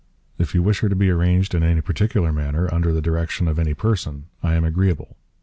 [0.39, 3.59] If you wish her to be arranged in any particular manner under the direction of
[3.59, 5.15] any Person, I am agreeable.